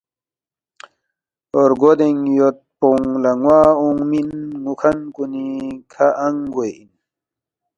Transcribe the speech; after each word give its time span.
رگودین 1.69 2.19
یود 2.37 2.57
پونگ 2.77 3.09
لا 3.23 3.33
نوا 3.41 3.61
اونگمن 3.79 4.27
نوکھن 4.63 4.97
کونی 5.15 5.47
کھہ 5.91 6.07
انگ 6.25 6.41
گو 6.53 6.61
ے 6.69 6.71
ان 6.79 6.89